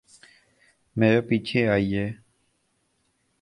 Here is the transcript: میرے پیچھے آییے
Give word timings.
میرے 0.95 1.21
پیچھے 1.27 1.67
آییے 1.69 2.05